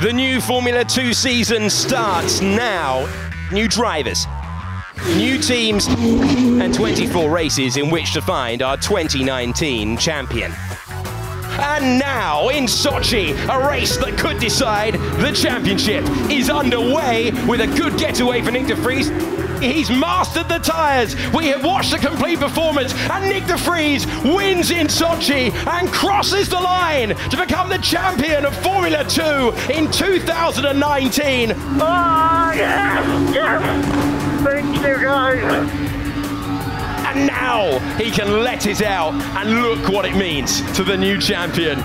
[0.00, 3.08] The new Formula 2 season starts now.
[3.50, 4.28] New drivers,
[5.16, 10.52] new teams, and 24 races in which to find our 2019 champion.
[11.58, 17.66] And now in Sochi, a race that could decide the championship is underway with a
[17.66, 18.76] good getaway for Nick de.
[19.60, 21.14] He's mastered the tyres.
[21.32, 26.48] We have watched a complete performance, and Nick de Vries wins in Sochi and crosses
[26.48, 31.50] the line to become the champion of Formula 2 in 2019.
[31.50, 34.42] Oh, ah, yes, yes.
[34.44, 35.88] Thank you, guys.
[37.06, 41.18] And now he can let it out, and look what it means to the new
[41.20, 41.78] champion.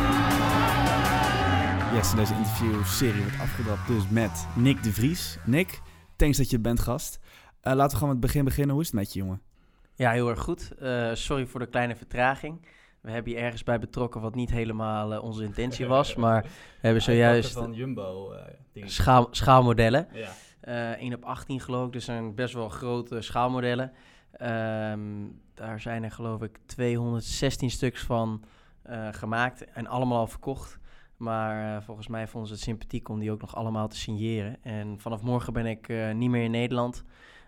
[1.94, 5.38] Yes, in deze interviewserie wordt afgedrapt dus met Nick de Vries.
[5.44, 5.82] Nick,
[6.16, 7.20] thanks dat je bent gast.
[7.64, 8.74] Uh, laten we gewoon met het begin beginnen.
[8.74, 9.42] Hoe is het met je, jongen?
[9.96, 10.72] Ja, heel erg goed.
[10.82, 12.66] Uh, sorry voor de kleine vertraging.
[13.02, 16.16] We hebben hier ergens bij betrokken wat niet helemaal uh, onze intentie was.
[16.24, 16.50] maar we
[16.82, 18.34] hebben zojuist van Jumbo
[18.74, 20.08] schaal, schaalmodellen.
[20.14, 20.96] Ja.
[20.96, 23.92] 1 op 18 geloof ik, dus zijn best wel grote schaalmodellen.
[24.42, 28.44] Um, daar zijn er geloof ik 216 stuks van
[29.12, 30.80] gemaakt en allemaal al verkocht.
[31.18, 34.58] Maar uh, volgens mij vonden ze het sympathiek om die ook nog allemaal te signeren.
[34.64, 37.04] En vanaf morgen ben ik uh, niet meer in Nederland.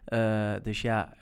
[0.10, 1.14] Uh, dus ja,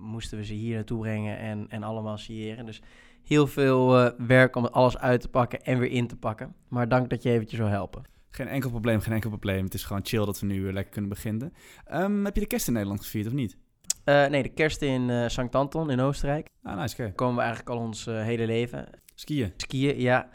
[0.00, 2.66] moesten we ze hier naartoe brengen en, en allemaal signeren.
[2.66, 2.82] Dus
[3.24, 6.54] heel veel werk om alles uit te pakken en weer in te pakken.
[6.68, 8.02] Maar dank dat je eventjes wil helpen.
[8.30, 9.64] Geen enkel probleem, geen enkel probleem.
[9.64, 11.52] Het is gewoon chill dat we nu weer lekker kunnen beginnen.
[11.92, 13.56] Um, heb je de kerst in Nederland gevierd of niet?
[14.04, 16.48] nee, de kerst in uh, Sankt Anton in Oostenrijk.
[16.62, 17.12] Ah, nice, okay.
[17.12, 18.88] Komen we eigenlijk al ons uh, hele leven.
[19.14, 19.52] Skiën?
[19.56, 20.28] Skiën, ja.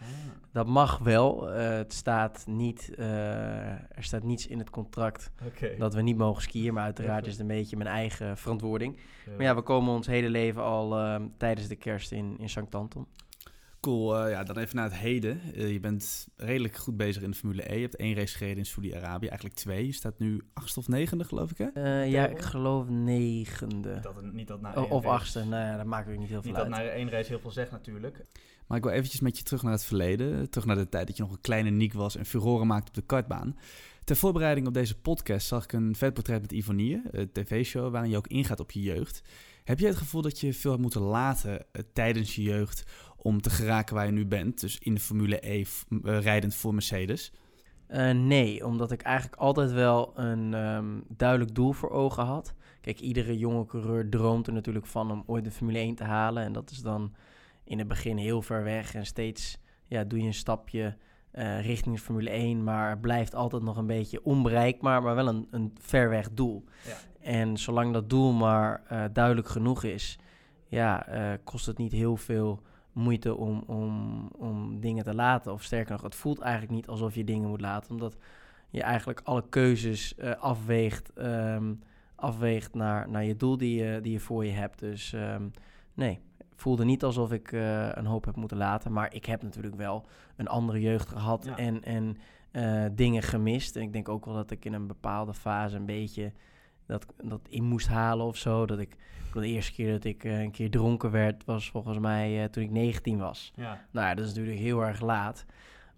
[0.53, 1.55] Dat mag wel.
[1.55, 5.77] Uh, het staat niet, er staat niets in het contract okay.
[5.77, 6.73] dat we niet mogen skiën.
[6.73, 8.97] Maar uiteraard is het een beetje mijn eigen verantwoording.
[9.25, 9.31] Ja.
[9.31, 13.07] Maar ja, we komen ons hele leven al tijdens de kerst in, in Sankt Anton.
[13.83, 15.41] Cool, uh, ja, dan even naar het heden.
[15.55, 17.75] Uh, je bent redelijk goed bezig in de Formule E.
[17.75, 19.85] Je hebt één race gereden in Saudi-Arabië, eigenlijk twee.
[19.85, 21.67] Je staat nu achtste of negende, geloof ik, hè?
[21.77, 23.93] Uh, ja, ik geloof negende.
[23.93, 26.41] Niet dat, niet dat na oh, of achtste, nou ja, dat maakt ook niet heel
[26.41, 26.67] veel niet uit.
[26.67, 28.25] Niet dat na één race heel veel zegt natuurlijk.
[28.67, 30.49] Maar ik wil eventjes met je terug naar het verleden.
[30.49, 32.93] Terug naar de tijd dat je nog een kleine Niek was en furoren maakte op
[32.93, 33.57] de kartbaan.
[34.03, 38.17] Ter voorbereiding op deze podcast zag ik een vetportret met Ivonie, een tv-show waarin je
[38.17, 39.21] ook ingaat op je jeugd.
[39.63, 42.83] Heb jij het gevoel dat je veel hebt moeten laten tijdens je jeugd
[43.23, 44.59] om te geraken waar je nu bent.
[44.59, 47.31] Dus in de Formule E uh, rijdend voor Mercedes?
[47.89, 52.53] Uh, nee, omdat ik eigenlijk altijd wel een um, duidelijk doel voor ogen had.
[52.81, 56.43] Kijk, iedere jonge coureur droomt er natuurlijk van om ooit de Formule 1 te halen.
[56.43, 57.13] En dat is dan
[57.63, 58.95] in het begin heel ver weg.
[58.95, 59.57] En steeds
[59.87, 60.97] ja, doe je een stapje
[61.33, 62.63] uh, richting de Formule 1.
[62.63, 66.63] Maar blijft altijd nog een beetje onbereikbaar, maar wel een, een ver weg doel.
[66.85, 66.97] Ja.
[67.19, 70.17] En zolang dat doel maar uh, duidelijk genoeg is,
[70.67, 71.07] ja,
[71.43, 72.61] kost het niet heel veel
[72.93, 75.51] moeite om, om, om dingen te laten.
[75.51, 77.91] Of sterker nog, het voelt eigenlijk niet alsof je dingen moet laten.
[77.91, 78.17] Omdat
[78.69, 81.79] je eigenlijk alle keuzes uh, afweegt, um,
[82.15, 84.79] afweegt naar, naar je doel die je, die je voor je hebt.
[84.79, 85.51] Dus um,
[85.93, 86.19] nee,
[86.55, 88.91] voelde niet alsof ik uh, een hoop heb moeten laten.
[88.91, 90.05] Maar ik heb natuurlijk wel
[90.35, 91.57] een andere jeugd gehad ja.
[91.57, 92.17] en, en
[92.51, 93.75] uh, dingen gemist.
[93.75, 96.31] En ik denk ook wel dat ik in een bepaalde fase een beetje
[96.85, 98.65] dat, dat in moest halen of zo.
[98.65, 98.95] Dat ik
[99.41, 102.63] de eerste keer dat ik uh, een keer dronken werd, was volgens mij uh, toen
[102.63, 103.51] ik 19 was.
[103.55, 103.85] Ja.
[103.91, 105.45] Nou ja, dat is natuurlijk heel erg laat.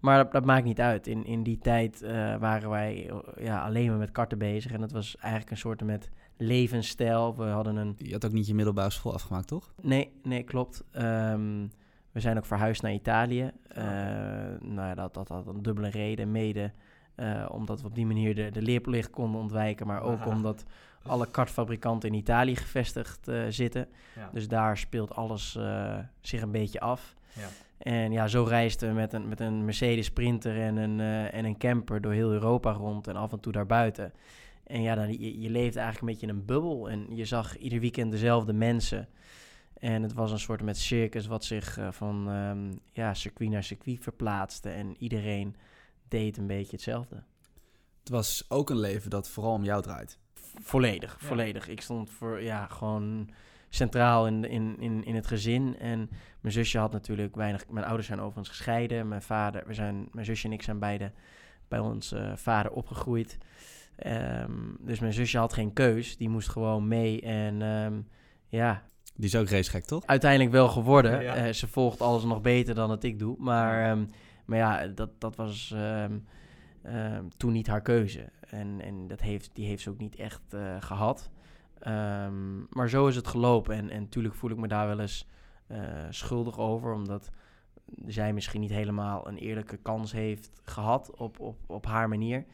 [0.00, 1.06] Maar dat, dat maakt niet uit.
[1.06, 4.72] In, in die tijd uh, waren wij ja, alleen maar met karten bezig.
[4.72, 7.36] En dat was eigenlijk een soort met levensstijl.
[7.36, 7.94] We hadden een...
[7.98, 9.72] Je had ook niet je middelbare school afgemaakt, toch?
[9.82, 10.84] Nee, nee klopt.
[10.92, 11.70] Um,
[12.12, 13.50] we zijn ook verhuisd naar Italië.
[13.76, 13.84] Oh.
[14.60, 16.30] nou ja, dat, dat had een dubbele reden.
[16.30, 16.72] Mede
[17.48, 19.86] omdat we op die manier de, de leerplicht konden ontwijken.
[19.86, 20.30] Maar ook Aha.
[20.30, 20.64] omdat
[21.02, 23.88] alle kartfabrikanten in Italië gevestigd uh, zitten.
[24.16, 24.30] Ja.
[24.32, 27.14] Dus daar speelt alles uh, zich een beetje af.
[27.32, 27.48] Ja.
[27.78, 31.00] En ja, zo reisden we met een, met een Mercedes Sprinter en een,
[31.30, 34.12] en een camper door heel Europa rond en af en toe daarbuiten.
[34.66, 37.56] En ja, dan, je, je leefde eigenlijk een beetje in een bubbel en je zag
[37.56, 39.08] ieder weekend dezelfde mensen.
[39.78, 43.98] En het was een soort met circus wat zich van um, ja, circuit naar circuit
[44.00, 44.70] verplaatste.
[44.70, 45.56] En iedereen
[46.08, 47.22] deed een beetje hetzelfde.
[48.00, 50.18] Het was ook een leven dat vooral om jou draait.
[50.62, 51.26] Volledig, ja.
[51.26, 51.68] volledig.
[51.68, 53.30] Ik stond voor, ja, gewoon
[53.68, 55.78] centraal in, in, in, in het gezin.
[55.78, 56.10] En
[56.40, 57.68] mijn zusje had natuurlijk weinig...
[57.68, 59.08] Mijn ouders zijn overigens gescheiden.
[59.08, 61.12] Mijn vader, we zijn, mijn zusje en ik zijn beide
[61.68, 63.38] bij ons uh, vader opgegroeid.
[64.06, 66.16] Um, dus mijn zusje had geen keus.
[66.16, 68.08] Die moest gewoon mee en um,
[68.46, 68.82] ja...
[69.14, 70.06] Die is ook racegek, toch?
[70.06, 71.22] Uiteindelijk wel geworden.
[71.22, 71.46] Ja, ja.
[71.46, 73.36] Uh, ze volgt alles nog beter dan het ik doe.
[73.38, 74.10] Maar, um,
[74.46, 75.74] maar ja, dat, dat was
[77.36, 78.28] toen niet haar keuze.
[78.50, 81.30] En, en dat heeft, die heeft ze ook niet echt uh, gehad.
[81.86, 83.74] Um, maar zo is het gelopen.
[83.74, 85.28] En, en natuurlijk voel ik me daar wel eens
[85.66, 85.78] uh,
[86.10, 86.92] schuldig over.
[86.92, 87.30] Omdat
[88.06, 92.44] zij misschien niet helemaal een eerlijke kans heeft gehad op, op, op haar manier.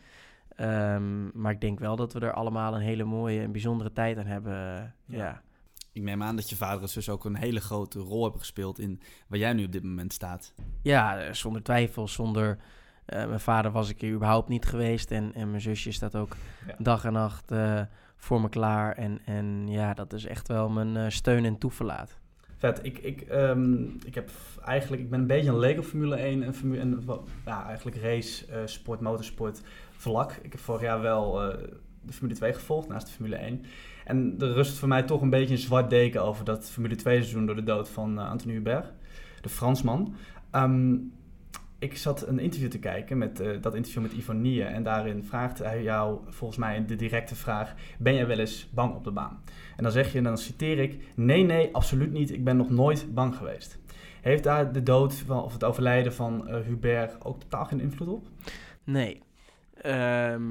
[0.56, 4.18] Ehm, maar ik denk wel dat we er allemaal een hele mooie en bijzondere tijd
[4.18, 4.54] aan hebben.
[4.54, 4.94] Ja.
[5.06, 5.42] Ja.
[5.92, 8.78] Ik neem aan dat je vader en zus ook een hele grote rol hebben gespeeld
[8.78, 10.52] in waar jij nu op dit moment staat.
[10.82, 12.08] Ja, eh, zonder twijfel.
[12.08, 12.58] Zonder
[13.04, 15.10] eh, mijn vader was ik hier überhaupt niet geweest.
[15.10, 16.36] En, en mijn zusje staat ook
[16.66, 16.74] Ja.
[16.78, 17.80] dag en nacht eh,
[18.16, 18.92] voor me klaar.
[18.96, 22.18] En, en ja, dat is echt wel mijn eh, steun en toeverlaat.
[22.56, 22.80] Vet.
[22.82, 24.30] Ik, ik, ehm, ik heb
[24.64, 27.04] eigenlijk, ik ben een beetje een leek op Formule 1 en, Formule, en
[27.44, 29.60] ja, eigenlijk race, eh, sport, motorsport
[29.90, 30.32] vlak.
[30.32, 31.58] Ik heb vorig jaar wel eh,
[32.02, 33.64] de Formule 2 gevolgd naast de Formule 1.
[34.04, 37.16] En er rust voor mij toch een beetje een zwart deken over dat Formule 2
[37.16, 38.92] seizoen door de dood van eh, Anthony Hubert,
[39.40, 40.14] de Fransman.
[40.50, 40.94] Ehm,
[41.78, 44.64] ik zat een interview te kijken, met, eh, dat interview met Ivonie.
[44.64, 48.94] En daarin vraagt hij jou volgens mij de directe vraag: Ben jij wel eens bang
[48.94, 49.42] op de baan?
[49.76, 52.32] En dan zeg je, en dan citeer ik: Nee, nee, absoluut niet.
[52.32, 53.78] Ik ben nog nooit bang geweest.
[54.20, 58.08] Heeft daar de dood van, of het overlijden van eh, Hubert ook totaal geen invloed
[58.08, 58.26] op?
[58.84, 59.20] Nee.
[59.74, 60.42] Ehm,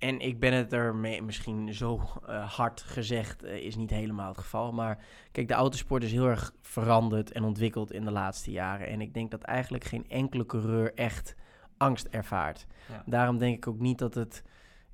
[0.00, 4.28] en ik ben het er mee, misschien zo eh, hard gezegd, eh, is niet helemaal
[4.28, 4.72] het geval.
[4.72, 4.98] Maar
[5.32, 8.86] kijk, de autosport is heel erg veranderd en ontwikkeld in de laatste jaren.
[8.86, 11.34] En ik denk dat eigenlijk geen enkele coureur echt
[11.76, 12.66] angst ervaart.
[12.88, 13.02] Ja.
[13.06, 14.42] Daarom denk ik ook niet dat het.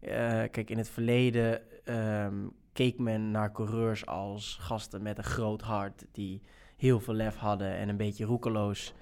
[0.00, 0.08] eh,
[0.50, 6.06] kijk, in het verleden ehm, keek men naar coureurs als gasten met een groot hart.
[6.12, 6.42] die
[6.76, 8.94] heel veel lef hadden en een beetje roekeloos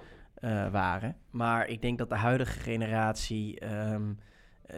[0.71, 1.17] waren.
[1.31, 4.25] Maar ik denk dat de huidige generatie ehm, eh,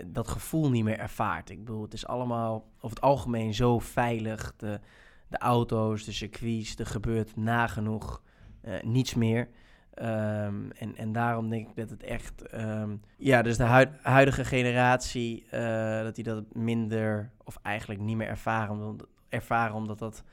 [0.07, 1.51] dat gevoel niet meer ervaart.
[1.51, 4.55] Ik bedoel, het is allemaal over het algemeen zo veilig.
[4.57, 4.81] De,
[5.29, 8.23] de auto's, de circuits, er gebeurt nagenoeg
[8.61, 9.49] eh, niets meer.
[9.95, 12.43] Ehm, en, en daarom denk ik dat het echt...
[12.43, 18.17] ehm, ja, dus de huid- huidige generatie, eh, dat die dat minder of eigenlijk niet
[18.17, 18.97] meer ervaren.
[19.29, 20.25] Ervaren omdat, dat,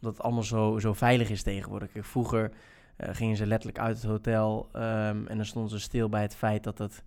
[0.00, 1.90] omdat het allemaal zo, zo veilig is tegenwoordig.
[1.94, 2.52] Vroeger
[2.96, 6.36] eh, gingen ze letterlijk uit het hotel ehm, en dan stonden ze stil bij het
[6.36, 7.04] feit dat het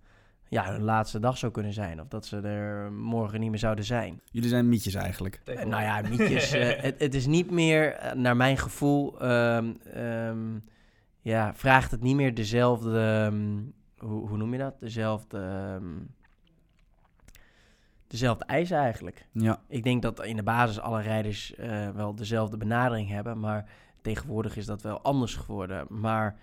[0.48, 2.00] ja, hun laatste dag zou kunnen zijn.
[2.00, 4.20] Of dat ze er morgen niet meer zouden zijn.
[4.30, 5.40] Jullie zijn mietjes eigenlijk.
[5.44, 6.52] Eh, nou ja, mietjes.
[6.52, 10.58] eh, het, het is niet meer, eh, naar mijn gevoel, ehm, ehm,
[11.20, 13.62] ja, vraagt het niet meer dezelfde, ehm,
[14.06, 14.80] hoe, hoe noem je dat?
[14.80, 15.92] Dezelfde, ehm,
[18.06, 19.26] dezelfde eisen eigenlijk.
[19.32, 19.60] Ja.
[19.68, 23.68] Ik denk dat in de basis alle rijders eh, wel dezelfde benadering hebben, maar
[24.02, 25.86] tegenwoordig is dat wel anders geworden.
[25.88, 26.38] Maar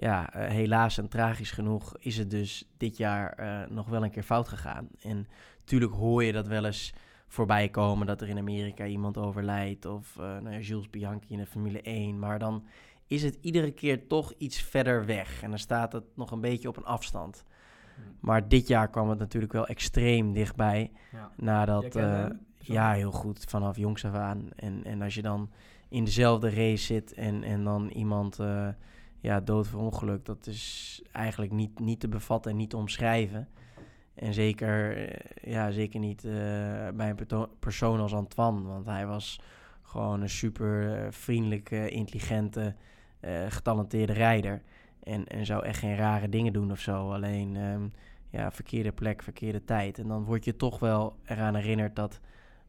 [0.00, 4.10] ja, eh, helaas en tragisch genoeg is het dus dit jaar eh, nog wel een
[4.10, 4.88] keer fout gegaan.
[5.02, 5.26] En
[5.58, 6.94] natuurlijk hoor je dat wel eens
[7.26, 11.38] voorbij komen dat er in Amerika iemand overlijdt of eh nou ja, Jules Bianchi in
[11.38, 12.64] de Formule 1, maar dan
[13.06, 16.68] is het iedere keer toch iets verder weg en dan staat het nog een beetje
[16.68, 17.44] op een afstand.
[18.20, 20.90] Maar dit jaar kwam het natuurlijk wel extreem dichtbij.
[21.12, 21.30] Ja.
[21.36, 21.98] Nadat,
[22.58, 24.48] ja, heel goed, vanaf jongs af aan.
[24.56, 25.50] En, en als je dan
[25.88, 28.38] in dezelfde race zit en, en dan iemand
[29.20, 33.48] ja, dood verongelukt, dat is eigenlijk niet, niet te bevatten en niet te omschrijven.
[34.14, 36.32] En zeker, eh, ja, zeker niet eh,
[36.94, 39.40] bij een persoon als Antoine, want hij was
[39.82, 42.74] gewoon een super eh, vriendelijke, intelligente,
[43.48, 44.62] getalenteerde rijder.
[45.02, 47.12] En, en zou echt geen rare dingen doen of zo.
[47.12, 47.88] Alleen, ehm,
[48.30, 49.98] ja, verkeerde plek, verkeerde tijd.
[49.98, 52.20] En dan word je toch wel eraan herinnerd dat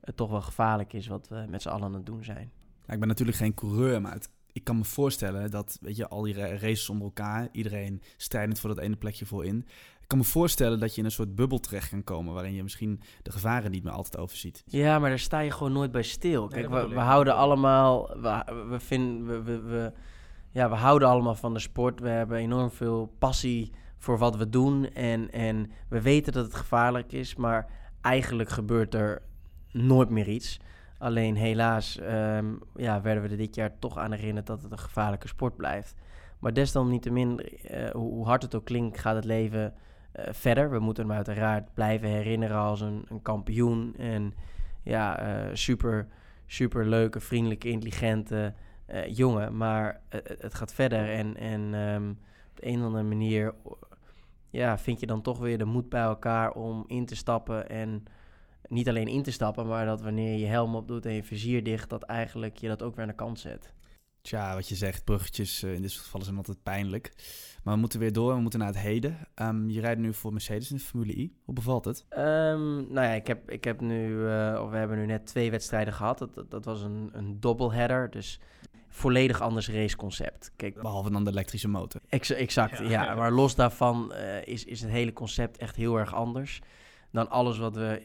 [0.02, 2.52] het toch wel gevaarlijk is wat we met z'n allen aan het doen zijn.
[2.86, 6.08] Ja, ik ben natuurlijk geen coureur, maar het- ik kan me voorstellen dat, weet je,
[6.08, 9.58] al die ra- races onder elkaar, iedereen strijdend voor dat ene plekje voorin.
[10.02, 12.64] Ik kan me voorstellen dat je in een soort bubbel terecht kan komen, waarin je
[12.64, 14.64] misschien de gevaren niet meer altijd overziet.
[14.66, 16.48] Ja, maar daar sta je gewoon nooit bij stil.
[16.48, 19.94] Nee, Kijk, we, houden allemaal, we, we, vinden, we, we, we-
[20.52, 22.00] ja, we houden allemaal van de sport.
[22.00, 24.86] We hebben enorm veel passie voor wat we doen.
[24.94, 29.22] En, en we weten dat het gevaarlijk is, maar eigenlijk gebeurt er
[29.72, 30.60] nooit meer iets.
[31.00, 34.80] Alleen helaas ehm, ja, werden we er dit jaar toch aan herinnerd dat het een
[34.80, 35.96] gevaarlijke sport blijft.
[36.40, 39.74] Maar desalniettemin, eh hoe, hard het ook klinkt, gaat het leven
[40.12, 40.70] eh, verder.
[40.72, 43.96] We moeten hem uiteraard blijven herinneren als een, een kampioen.
[43.98, 44.34] En
[44.84, 46.08] ja, eh, super,
[46.46, 48.54] super leuke, vriendelijke, intelligente
[49.08, 49.58] jongen.
[49.58, 51.10] Maar het- het gaat verder.
[51.10, 52.10] En, en ehm,
[52.50, 53.54] op de een of andere manier
[54.50, 57.70] ja, vind je dan toch weer de moed bij elkaar om in te stappen.
[57.70, 58.04] En
[58.70, 61.64] niet alleen in te stappen, maar dat wanneer je helm op doet en je vizier
[61.64, 63.74] dicht, dat eigenlijk je dat ook weer aan de kant zet.
[64.22, 67.14] Tja, wat je zegt, bruggetjes eh, in dit soort gevallen zijn altijd pijnlijk.
[67.64, 69.18] Maar we moeten weer door, we moeten naar het heden.
[69.36, 71.34] Ehm, je rijdt nu voor Mercedes in de Formule I.
[71.44, 72.06] Hoe bevalt het?
[72.10, 75.52] Ehm, nou ja, ik heb, ik heb nu, eh, of we hebben nu net twee
[75.52, 76.18] wedstrijden gehad.
[76.18, 78.40] Dat, dat, dat was een, een doubleheader, dus
[78.88, 80.52] volledig anders raceconcept.
[80.56, 82.02] Kijk, Behalve dan de elektrische motor.
[82.10, 83.16] Ex- exact, Ja, ja, ja.
[83.16, 86.62] Maar los daarvan eh, is, is het hele concept echt heel erg anders
[87.12, 88.02] dan alles wat we,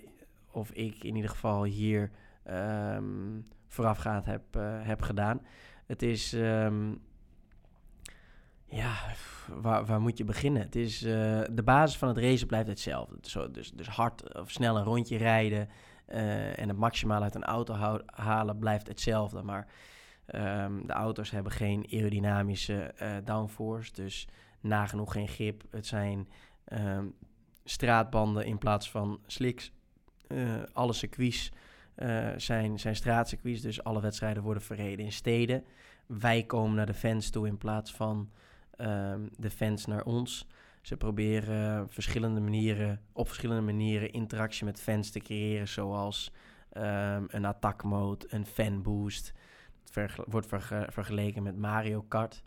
[0.55, 2.11] of ik in ieder geval hier
[2.45, 5.41] ehm, voorafgaand heb, eh, heb gedaan.
[5.87, 6.95] Het is, ehm,
[8.67, 8.95] Ja,
[9.49, 10.63] waar, waar moet je beginnen?
[10.63, 11.13] Het is, uh,
[11.53, 13.17] de basis van het racen blijft hetzelfde.
[13.21, 15.69] Zo, dus, dus hard of snel een rondje rijden
[16.09, 19.43] uh, en het maximaal uit een auto halen blijft hetzelfde.
[19.43, 19.67] Maar
[20.35, 22.95] um, de auto's hebben geen aerodynamische
[23.25, 24.29] downforce, dus
[24.61, 25.63] nagenoeg geen grip.
[25.71, 26.29] Het zijn
[26.73, 27.15] um,
[27.65, 29.73] straatbanden in plaats van slicks.
[30.73, 31.53] Alle circuits
[32.37, 35.65] zijn, zijn straatcircuits, dus alle wedstrijden worden verreden in steden.
[36.07, 38.31] Wij komen naar de fans toe in plaats van
[38.79, 40.47] um, de fans naar ons.
[40.83, 46.33] Ze proberen verschillende manieren, op verschillende manieren interactie met fans te creëren, zoals
[46.77, 49.33] um, een attack mode, een fan boost.
[49.93, 50.47] Het wordt
[50.89, 52.43] vergeleken met Mario Kart.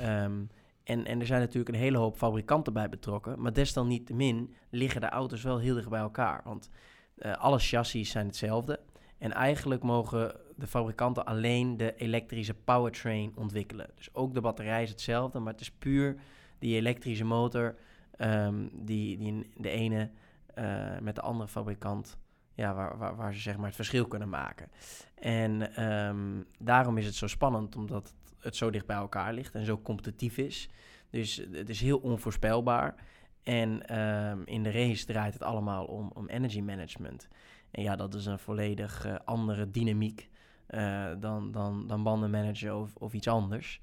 [0.00, 0.48] Um,
[0.84, 5.08] en, en er zijn natuurlijk een hele hoop fabrikanten bij betrokken, maar desalniettemin liggen de
[5.08, 6.40] auto's wel heel dicht bij elkaar.
[6.44, 6.70] Want
[7.20, 8.80] uh, alle chassis zijn hetzelfde.
[9.18, 13.90] En eigenlijk mogen de fabrikanten alleen de elektrische powertrain ontwikkelen.
[13.94, 16.16] Dus ook de batterij is hetzelfde, maar het is puur
[16.58, 17.76] die elektrische motor
[18.18, 20.10] um, die, die de ene
[20.58, 22.18] uh, met de andere fabrikant,
[22.54, 24.68] ja, waar, waar, waar, ze zeg maar het verschil kunnen maken.
[25.14, 29.64] En um, daarom is het zo spannend, omdat het zo dicht bij elkaar ligt en
[29.64, 30.68] zo competitief is.
[31.10, 32.94] Dus het is heel onvoorspelbaar.
[33.42, 37.28] En um, in de race draait het allemaal om, om energy management.
[37.70, 40.28] En ja, dat is een volledig uh, andere dynamiek
[40.70, 43.80] uh, dan, dan, dan bandenmanager of, of iets anders.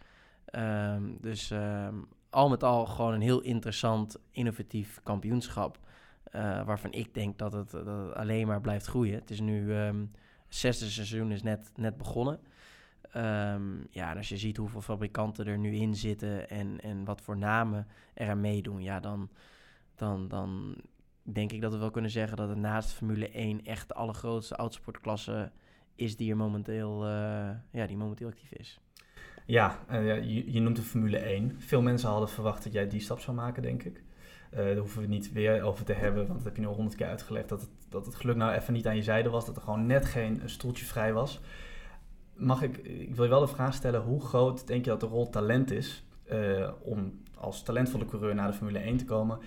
[0.51, 5.79] Um, dus um, al met al gewoon een heel interessant, innovatief kampioenschap.
[6.35, 9.15] Uh, waarvan ik denk dat het, dat alleen maar blijft groeien.
[9.15, 9.95] Het is nu, het
[10.47, 12.39] zesde seizoen is net, net begonnen.
[13.89, 17.37] Ja, en als je ziet hoeveel fabrikanten er nu in zitten en, en wat voor
[17.37, 19.29] namen er aan meedoen, ja, dan,
[19.95, 20.75] dan, dan
[21.23, 24.55] denk ik dat we wel kunnen zeggen dat het naast Formule 1 echt de allergrootste
[24.55, 25.51] autosportklasse
[25.95, 28.79] is die er momenteel, uh, ja, die momenteel actief is.
[29.45, 31.55] Ja, uh, je, je, noemt de Formule 1.
[31.57, 34.03] Veel mensen hadden verwacht dat jij die stap zou maken, denk ik.
[34.51, 36.73] Uh, daar hoeven we niet weer over te hebben, want dat heb je nu al
[36.73, 37.49] honderd keer uitgelegd.
[37.49, 39.85] Dat het, dat het geluk nou even niet aan je zijde was, dat er gewoon
[39.85, 41.41] net geen stoeltje vrij was.
[42.35, 45.05] Mag ik, ik wil je wel de vraag stellen, hoe groot denk je dat de
[45.05, 46.05] rol talent is
[46.81, 49.39] om als talentvolle coureur naar de Formule 1 te komen?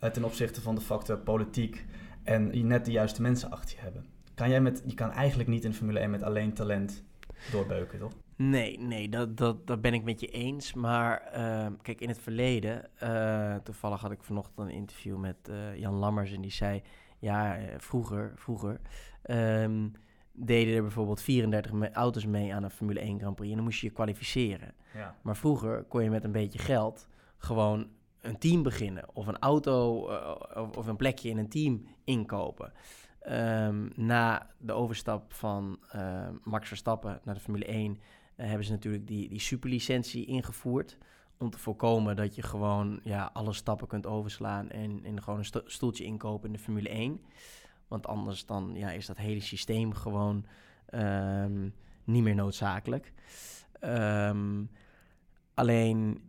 [0.00, 1.84] uh, ten opzichte van de factor politiek
[2.22, 4.04] en net de juiste mensen achter je hebben.
[4.34, 7.04] Kan jij met, je kan eigenlijk niet in Formule 1 met alleen talent
[7.52, 8.12] doorbeuken, toch?
[8.36, 10.74] Nee, nee, dat, dat, dat ben ik met je eens.
[10.74, 15.36] Maar uh, kijk, in het verleden, uh, toevallig had ik vanochtend een interview met
[15.76, 16.82] Jan Lammers en die zei,
[17.18, 18.80] ja, vroeger, vroeger
[19.30, 19.92] um,
[20.36, 23.80] deden er bijvoorbeeld 34 auto's mee aan een Formule 1 Grand Prix en dan moest
[23.80, 24.74] je je kwalificeren.
[24.94, 25.16] Ja.
[25.22, 27.86] Maar vroeger kon je met een beetje geld gewoon
[28.20, 32.72] een team beginnen of een auto uh, of, of, een plekje in een team inkopen.
[33.28, 37.98] Um, na de overstap van uh, Max Verstappen naar de Formule 1 uh,
[38.36, 40.98] eh, hebben ze natuurlijk die, die superlicentie ingevoerd.
[41.38, 45.62] Om te voorkomen dat je gewoon ja, alle stappen kunt overslaan en, en gewoon een
[45.64, 47.20] stoeltje inkopen in de Formule 1.
[47.88, 50.46] Want anders dan ja, is dat hele systeem gewoon
[50.94, 51.74] um,
[52.04, 53.12] niet meer noodzakelijk.
[53.80, 54.70] Um,
[55.54, 56.20] alleen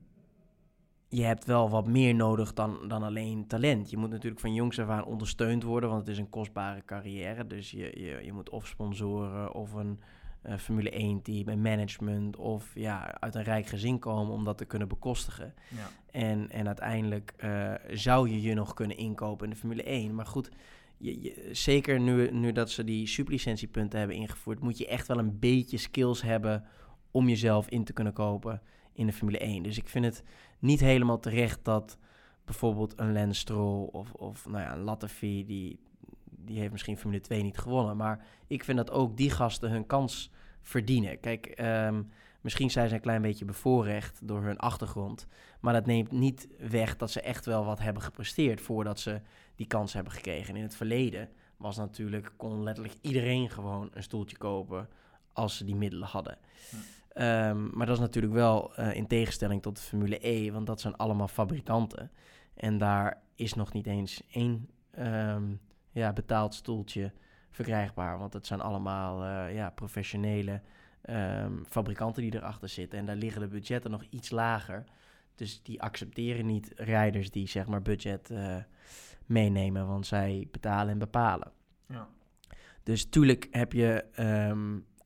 [1.09, 3.89] je hebt wel wat meer nodig dan, dan alleen talent.
[3.89, 7.47] Je moet natuurlijk van jongs af aan ondersteund worden, want het is een kostbare carrière.
[7.47, 9.99] Dus je, je, je moet of sponsoren of een
[10.45, 14.57] uh, Formule 1 team, een management of ja, uit een rijk gezin komen om dat
[14.57, 15.53] te kunnen bekostigen.
[15.69, 15.89] Ja.
[16.11, 20.15] En, en uiteindelijk uh, zou je je nog kunnen inkopen in de Formule 1.
[20.15, 20.49] Maar goed,
[20.97, 25.39] je, zeker nu, nu dat ze die superlicentiepunten hebben ingevoerd, moet je echt wel een
[25.39, 26.63] beetje skills hebben
[27.11, 28.61] om jezelf in te kunnen kopen
[28.93, 29.63] in de Formule 1.
[29.63, 30.23] Dus ik vind het
[30.59, 31.97] niet helemaal terecht dat
[32.45, 35.79] bijvoorbeeld een Lance Stroll of, of nou ja, een Latifi, die,
[36.29, 37.97] die heeft misschien Formule 2 niet gewonnen.
[37.97, 41.19] Maar ik vind dat ook die gasten hun kans verdienen.
[41.19, 42.09] Kijk, um,
[42.47, 45.27] misschien zijn ze een klein beetje bevoorrecht door hun achtergrond.
[45.59, 49.21] Maar dat neemt niet weg dat ze echt wel wat hebben gepresteerd voordat ze
[49.55, 50.49] die kans hebben gekregen.
[50.49, 54.89] En in het verleden was natuurlijk, kon letterlijk iedereen gewoon een stoeltje kopen
[55.33, 56.37] als ze die middelen hadden.
[56.69, 57.21] Hm.
[57.21, 60.81] Um, maar dat is natuurlijk wel uh, in tegenstelling tot de Formule E, want dat
[60.81, 62.11] zijn allemaal fabrikanten.
[62.53, 65.59] En daar is nog niet eens één um,
[65.91, 67.11] ja, betaald stoeltje
[67.49, 68.17] verkrijgbaar.
[68.17, 70.61] Want het zijn allemaal uh, ja, professionele
[71.09, 72.99] um, fabrikanten die erachter zitten.
[72.99, 74.83] En daar liggen de budgetten nog iets lager.
[75.35, 78.55] Dus die accepteren niet rijders die zeg maar budget uh,
[79.25, 81.51] meenemen, want zij betalen en bepalen.
[81.87, 82.07] Ja.
[82.83, 84.05] Dus tuurlijk heb je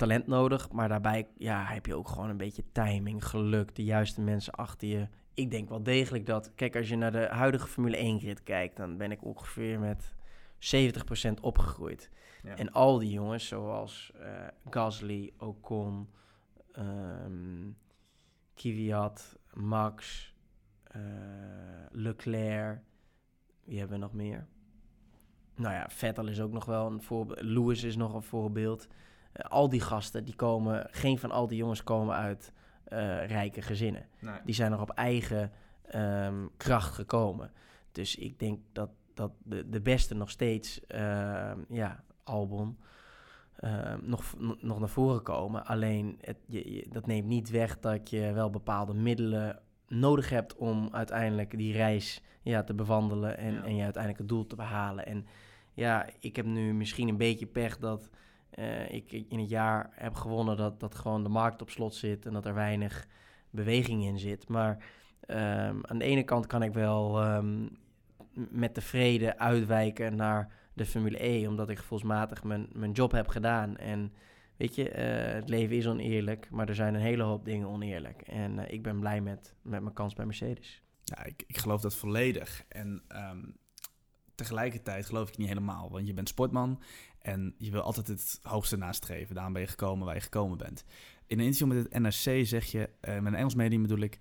[0.02, 0.72] talent nodig.
[0.72, 4.88] Maar daarbij ja, heb je ook gewoon een beetje timing, geluk, de juiste mensen achter
[4.88, 5.08] je.
[5.34, 8.78] Ik denk wel degelijk dat, kijk, als je naar de huidige Formule 1 grid kijkt,
[8.78, 10.14] dan ben ik ongeveer met
[10.62, 12.10] 70% opgegroeid.
[12.44, 12.56] Ja.
[12.56, 16.10] En al die jongens, zoals uh, Gasly, Ocon,
[16.78, 17.78] um,
[18.54, 20.32] Kvyat, Max,
[20.84, 21.02] eh,
[21.92, 22.80] Leclerc.
[23.64, 24.48] Wie hebben we nog meer?
[25.56, 27.42] Nou ja, Vettel is ook nog wel een voorbeeld.
[27.42, 28.88] Lewis is nog een voorbeeld.
[29.32, 32.54] Eh, al die gasten, die komen, geen van al die jongens komen uit
[32.84, 34.08] eh, rijke gezinnen.
[34.46, 35.52] Die zijn er op eigen
[35.82, 37.52] ehm, kracht gekomen.
[37.92, 42.78] Dus ik denk dat, dat de, de beste nog steeds, ehm, ja, Albon,
[43.56, 45.66] ehm, nog, nog naar voren komen.
[45.66, 50.90] Alleen, het, je, dat neemt niet weg dat je wel bepaalde middelen nodig hebt om
[50.92, 55.06] uiteindelijk die reis ja, te bewandelen en, en je uiteindelijk het doel te behalen.
[55.06, 55.26] En
[55.74, 58.10] ja, ik heb nu misschien een beetje pech dat
[58.56, 62.26] uh, ik in het jaar heb gewonnen dat, dat gewoon de markt op slot zit
[62.26, 63.08] en dat er weinig
[63.50, 64.48] beweging in zit.
[64.48, 64.78] Maar
[65.28, 67.78] um, aan de ene kant kan ik wel um,
[68.34, 73.78] met tevreden uitwijken naar de Formule E, omdat ik gevoelsmatig mijn, mijn job heb gedaan.
[73.78, 74.14] En
[74.58, 78.22] weet je, uh, het leven is oneerlijk, maar er zijn een hele hoop dingen oneerlijk.
[78.22, 80.84] En uh, ik ben blij met, met mijn kans bij Mercedes.
[81.04, 82.64] Ja, ik, ik geloof dat volledig.
[82.68, 83.58] En um,
[84.36, 86.82] tegelijkertijd geloof ik niet helemaal, want je bent sportman
[87.20, 89.36] en je wil altijd het hoogste nastreven.
[89.36, 90.84] Daarom ben je gekomen waar je gekomen bent.
[91.28, 94.18] In een interview met het NRC zeg je, uh, met een Engels medium bedoel ik,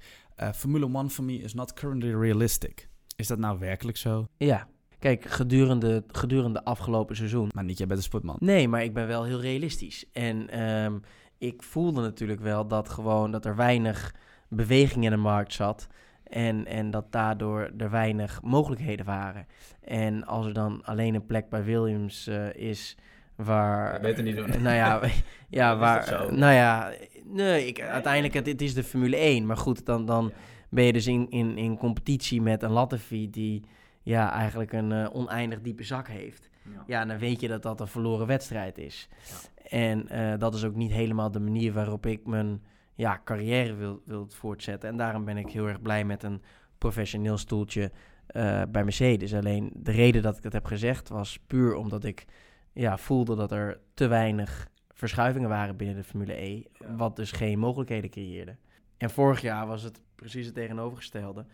[0.55, 2.90] Formula One for me is not currently realistic.
[3.21, 4.27] Is dat nou werkelijk zo?
[4.37, 4.69] Ja.
[4.99, 7.49] Kijk, gedurende, gedurende afgelopen seizoen.
[7.55, 8.37] Maar niet, jij bent een sportman.
[8.39, 10.05] Nee, maar ik ben wel heel realistisch.
[10.13, 11.01] En um,
[11.39, 14.15] ik voelde natuurlijk wel dat gewoon dat er weinig
[14.49, 15.87] beweging in de markt zat.
[16.25, 19.47] En, en dat daardoor er weinig mogelijkheden waren.
[19.81, 22.97] En als er dan alleen een plek bij Williams uh, is
[23.37, 23.93] waar...
[23.93, 24.63] Ja, beter niet doen.
[24.63, 25.01] Nou ja,
[25.59, 26.33] ja waar...
[26.33, 26.93] Nou ja,
[27.25, 29.47] nee, ik, uiteindelijk het, het is de Formule 1.
[29.47, 30.41] Maar goed, dan, dan ja.
[30.71, 33.65] Ben je dus in, in, in competitie met een Latifi die
[34.03, 36.51] ja, eigenlijk een uh, oneindig diepe zak heeft.
[36.63, 36.85] Ja.
[36.87, 39.09] ja, dan weet je dat dat een verloren wedstrijd is.
[39.29, 39.69] Ja.
[39.69, 42.63] En uh, dat is ook niet helemaal de manier waarop ik mijn
[42.95, 44.89] ja, carrière wil, wil voortzetten.
[44.89, 46.43] En daarom ben ik heel erg blij met een
[46.79, 47.91] professioneel stoeltje
[48.37, 49.35] uh, bij Mercedes.
[49.35, 52.25] Alleen de reden dat ik dat heb gezegd was puur omdat ik
[52.73, 56.63] ja, voelde dat er te weinig verschuivingen waren binnen de Formule E.
[56.73, 56.97] Ja.
[56.97, 58.57] Wat dus geen mogelijkheden creëerde.
[59.01, 61.47] En vorig jaar was het precies het tegenovergestelde.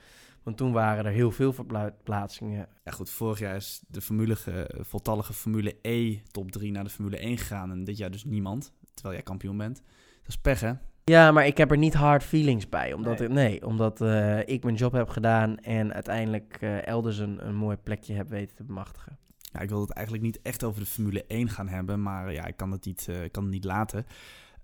[0.42, 2.68] Want toen waren er heel veel verplaatsingen.
[2.84, 4.36] Ja goed, vorig jaar is de formule,
[4.80, 7.70] voltallige Formule E top 3 naar de Formule 1 gegaan.
[7.70, 9.82] En dit jaar dus niemand, terwijl jij kampioen bent.
[10.22, 10.72] Dat is pech hè?
[11.04, 12.92] Ja, maar ik heb er niet hard feelings bij.
[12.92, 13.28] Omdat, nee.
[13.28, 17.54] Ik, nee, omdat uh, ik mijn job heb gedaan en uiteindelijk uh, elders een, een
[17.54, 19.18] mooi plekje heb weten te bemachtigen.
[19.52, 22.44] Ja, ik wil het eigenlijk niet echt over de Formule 1 gaan hebben, maar ja,
[22.44, 24.06] ik kan het niet, uh, ik kan het niet laten.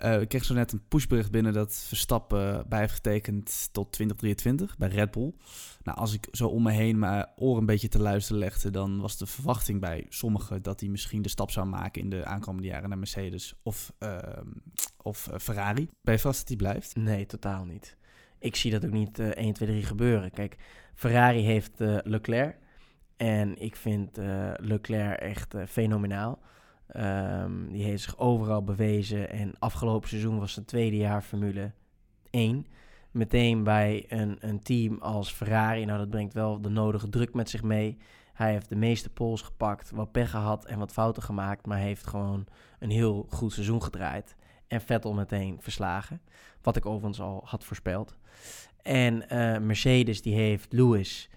[0.04, 4.78] Uh, ik kreeg zo net een pushbericht binnen dat Verstappen bij heeft getekend tot 2023
[4.78, 5.32] bij Red Bull.
[5.82, 9.00] Nou, als ik zo om me heen mijn oren een beetje te luisteren legde, dan
[9.00, 12.68] was de verwachting bij sommigen dat hij misschien de stap zou maken in de aankomende
[12.68, 14.18] jaren naar Mercedes of, uh,
[15.02, 15.88] of uh, Ferrari.
[16.00, 16.96] Ben je vast dat hij blijft?
[16.96, 17.96] Nee, totaal niet.
[18.38, 20.30] Ik zie dat ook niet uh, 1, 2, 3 gebeuren.
[20.30, 20.56] Kijk,
[20.94, 21.72] Ferrari heeft
[22.04, 22.56] Leclerc.
[23.16, 24.16] En ik vind
[24.56, 26.42] Leclerc echt fenomenaal.
[26.96, 29.31] Um, die heeft zich overal bewezen.
[29.31, 31.72] En afgelopen seizoen was zijn tweede jaar Formule
[32.31, 32.66] 1.
[33.11, 35.85] Meteen bij een, een team als Ferrari.
[35.85, 37.98] Nou, dat brengt wel de nodige druk met zich mee.
[38.33, 41.66] Hij heeft de meeste pols gepakt, wat pech gehad en wat fouten gemaakt.
[41.66, 42.46] Maar heeft gewoon
[42.78, 44.37] een heel goed seizoen gedraaid.
[44.66, 46.20] En Vettel meteen verslagen.
[46.62, 48.16] Wat ik overigens al had voorspeld.
[48.83, 51.31] En uh, Mercedes die heeft Lewis.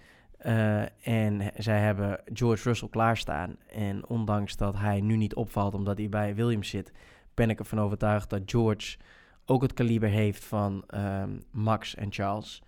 [0.46, 3.56] Uh, en zij hebben George Russell klaarstaan.
[3.68, 6.92] En ondanks dat hij nu niet opvalt omdat hij bij Williams zit,
[7.34, 8.98] ben ik ervan overtuigd dat George
[9.46, 12.62] ook het kaliber heeft van um, Max en Charles.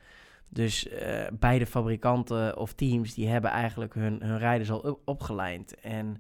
[0.50, 5.30] Dus uh, beide fabrikanten of teams die hebben eigenlijk hun, hun rijders al op.
[5.82, 6.18] En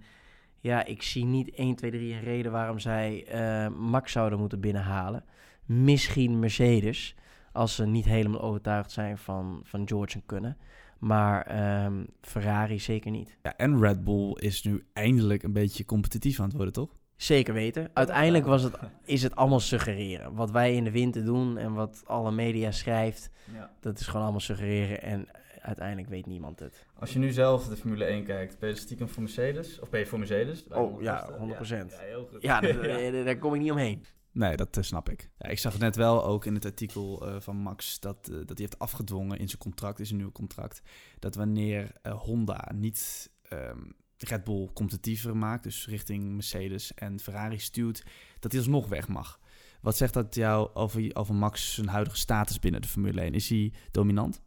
[0.60, 4.60] ja, ik zie niet 1, 2, 3 een reden waarom zij uh, Max zouden moeten
[4.60, 5.24] binnenhalen.
[5.66, 7.16] Misschien Mercedes,
[7.58, 10.58] als ze niet helemaal overtuigd zijn van, van George en kunnen.
[11.00, 13.38] Maar um, Ferrari zeker niet.
[13.44, 16.90] Ja, en Red Bull is nu eindelijk een beetje competitief aan het worden, toch?
[17.16, 17.90] Zeker weten.
[17.94, 20.34] Uiteindelijk was het, is het allemaal suggereren.
[20.34, 23.72] Wat wij in de winter doen en wat alle media schrijft, ja.
[23.80, 25.02] dat is gewoon allemaal suggereren.
[25.02, 25.28] En
[25.62, 26.86] uiteindelijk weet niemand het.
[27.00, 29.80] Als je nu zelf de Formule 1 kijkt, ben je stiekem voor Mercedes?
[29.80, 30.68] Of ben je voor Mercedes?
[30.68, 31.38] Oh ja, 100%.
[31.38, 32.42] Ja, ja, heel goed.
[32.42, 32.62] ja
[33.12, 34.04] daar, daar kom ik niet omheen.
[34.38, 35.30] Nee, dat uh, snap ik.
[35.38, 38.48] Ja, ik zag net wel ook in het artikel uh, van Max dat, uh, dat
[38.48, 40.82] hij heeft afgedwongen in zijn contract, in zijn nieuwe contract,
[41.20, 48.04] dat wanneer Honda niet um, Red Bull competitiever maakt, dus richting Mercedes en Ferrari stuurt,
[48.40, 49.40] dat hij alsnog weg mag.
[49.82, 53.34] Wat zegt dat jou over, over Max zijn huidige status binnen de Formule 1?
[53.34, 54.42] Is hij dominant?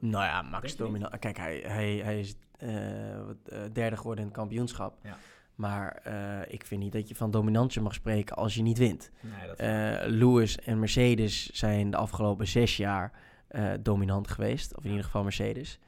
[0.00, 1.18] Nou ja, Max dominant.
[1.18, 2.34] Kijk, hij, hij, hij is
[3.72, 4.98] derde geworden in het kampioenschap.
[5.02, 5.18] Ja.
[5.56, 9.10] Maar uh, ik vind niet dat je van dominantie mag spreken als je niet wint.
[9.20, 13.12] Nee, uh, Lewis en Mercedes zijn de afgelopen zes jaar
[13.48, 14.76] eh, dominant geweest.
[14.76, 15.78] Of in ieder geval Mercedes.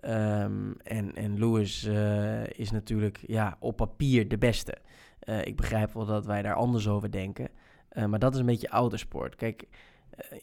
[0.00, 4.78] Ehm, en, en Lewis eh, is natuurlijk ja, op papier de beste.
[5.18, 7.48] Eh, ik begrijp wel dat wij daar anders over denken.
[7.88, 9.34] Eh, maar dat is een beetje autosport.
[9.34, 9.68] Kijk,
[10.10, 10.38] eh,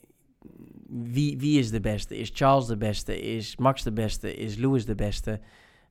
[0.88, 2.18] wie, wie is de beste?
[2.18, 3.22] Is Charles de beste?
[3.22, 4.36] Is Max de beste?
[4.36, 5.39] Is Lewis de beste?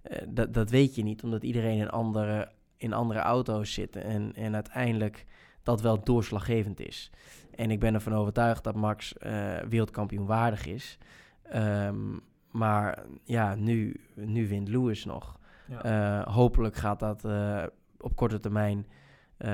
[0.03, 2.49] Eh, dat, dat weet je niet, omdat iedereen in andere,
[2.79, 3.97] in andere auto's zit.
[3.97, 5.25] En, en uiteindelijk
[5.63, 7.11] dat wel doorslaggevend is.
[7.55, 10.99] En ik ben ervan overtuigd dat Max eh, wereldkampioen waardig is.
[11.43, 12.17] Ehm,
[12.51, 15.39] maar ja, nu, nu wint Lewis nog.
[15.83, 17.63] Eh, hopelijk gaat dat eh,
[17.99, 18.87] op korte termijn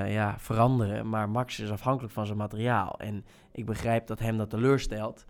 [0.06, 1.08] ja, veranderen.
[1.08, 2.98] Maar Max is afhankelijk van zijn materiaal.
[2.98, 5.24] En ik begrijp dat hem dat teleurstelt.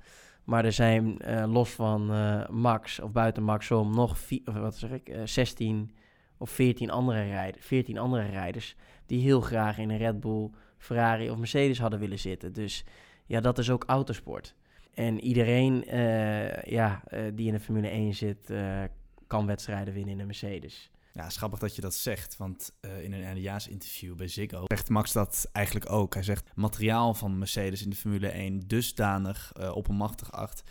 [0.45, 2.07] Maar er zijn los van
[2.51, 5.91] Max of buiten Max om nog vi- of wat zeg ik, eh, 16
[6.38, 11.31] of 14 andere, rijd 14 andere rijders die heel graag in een Red Bull, Ferrari
[11.31, 12.53] of Mercedes hadden willen zitten.
[12.53, 12.85] Dus
[13.27, 14.55] ja, dat is ook autosport.
[14.94, 18.83] En iedereen eh, ja, eh, die in de Formule 1 zit, eh,
[19.27, 20.90] kan wedstrijden winnen in een Mercedes.
[21.12, 25.49] Ja, grappig dat je dat zegt, want in een eindejaarsinterview bij Ziggo zegt Max dat
[25.53, 26.14] eigenlijk ook.
[26.14, 30.62] Hij zegt materiaal van Mercedes in de Formule 1 dusdanig oppermachtig acht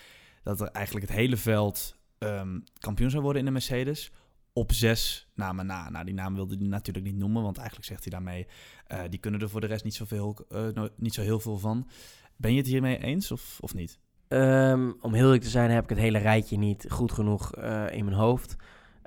[0.43, 4.11] dat er eigenlijk het hele veld ehm, kampioen zou worden in de Mercedes
[4.53, 5.89] op zes namen na.
[5.89, 8.47] Nou, die naam wilde hij natuurlijk niet noemen, want eigenlijk zegt hij daarmee,
[8.91, 11.87] uh, die kunnen er voor de rest niet, zoveel, uh, niet zo heel veel van.
[12.35, 13.99] Ben je het hiermee eens of, of niet?
[14.27, 17.91] Um, om heel eerlijk te zijn heb ik het hele rijtje niet goed genoeg uh,
[17.91, 18.55] in mijn hoofd.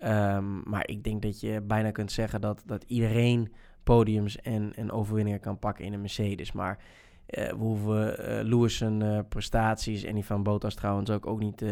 [0.04, 4.90] Um, maar ik denk dat je bijna kunt zeggen dat, dat iedereen podiums en, en
[4.90, 6.52] overwinningen kan pakken in een Mercedes.
[6.52, 6.78] Maar
[7.26, 8.84] we hoeven Lewis
[9.28, 11.64] prestaties en die van Bottas trouwens ook, ook niet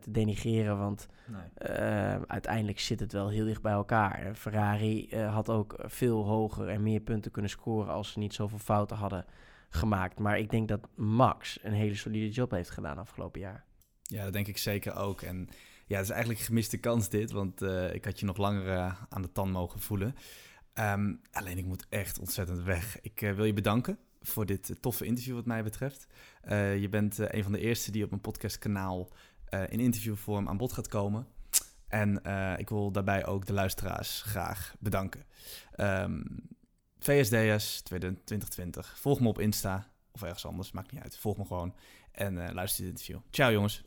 [0.00, 0.78] te denigeren.
[0.78, 1.68] Want nee.
[2.26, 4.34] uiteindelijk zit het wel heel dicht bij elkaar.
[4.34, 8.96] Ferrari had ook veel hoger en meer punten kunnen scoren als ze niet zoveel fouten
[8.96, 9.24] hadden
[9.68, 10.18] gemaakt.
[10.18, 13.64] Maar ik denk dat Max een hele solide job heeft gedaan afgelopen jaar.
[14.02, 15.22] Ja, dat denk ik zeker ook.
[15.22, 15.48] En
[15.86, 19.22] ja, het is eigenlijk een gemiste kans dit, want ik had je nog langer aan
[19.22, 20.14] de tand mogen voelen.
[20.74, 23.00] Um, alleen ik moet echt ontzettend weg.
[23.00, 26.06] Ik wil je bedanken voor dit toffe interview wat mij betreft.
[26.80, 29.08] je bent een van de eerste die op mijn podcastkanaal
[29.68, 31.26] in interviewvorm aan bod gaat komen.
[31.88, 32.22] En
[32.58, 35.24] ik wil daarbij ook de luisteraars graag bedanken.
[35.76, 36.24] Um,
[36.98, 38.98] VSDS 2020.
[38.98, 41.16] Volg me op Insta of ergens anders, maakt niet uit.
[41.16, 41.74] Volg me gewoon
[42.12, 43.18] en luister dit interview.
[43.30, 43.84] Ciao jongens.